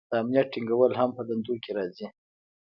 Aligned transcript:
د 0.09 0.11
امنیت 0.21 0.47
ټینګول 0.53 0.91
هم 0.99 1.09
په 1.17 1.21
دندو 1.27 1.55
کې 1.63 1.71
راځي. 1.77 2.07